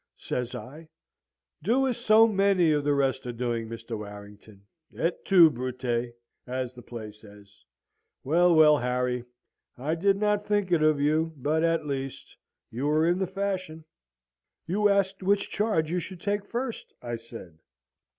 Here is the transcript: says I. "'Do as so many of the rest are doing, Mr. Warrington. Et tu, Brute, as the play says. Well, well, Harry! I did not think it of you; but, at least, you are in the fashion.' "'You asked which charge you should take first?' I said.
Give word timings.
says 0.17 0.55
I. 0.55 0.89
"'Do 1.61 1.85
as 1.85 1.95
so 1.95 2.27
many 2.27 2.71
of 2.71 2.83
the 2.83 2.95
rest 2.95 3.27
are 3.27 3.31
doing, 3.31 3.69
Mr. 3.69 3.95
Warrington. 3.95 4.63
Et 4.97 5.13
tu, 5.25 5.51
Brute, 5.51 6.15
as 6.47 6.73
the 6.73 6.81
play 6.81 7.11
says. 7.11 7.63
Well, 8.23 8.55
well, 8.55 8.79
Harry! 8.79 9.23
I 9.77 9.93
did 9.93 10.17
not 10.17 10.43
think 10.47 10.71
it 10.71 10.81
of 10.81 10.99
you; 10.99 11.31
but, 11.37 11.63
at 11.63 11.85
least, 11.85 12.35
you 12.71 12.89
are 12.89 13.05
in 13.05 13.19
the 13.19 13.27
fashion.' 13.27 13.85
"'You 14.65 14.89
asked 14.89 15.21
which 15.21 15.51
charge 15.51 15.91
you 15.91 15.99
should 15.99 16.19
take 16.21 16.45
first?' 16.47 16.95
I 17.03 17.15
said. 17.17 17.59